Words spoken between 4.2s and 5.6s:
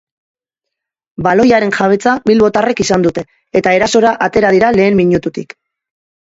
atera dira lehen minututik.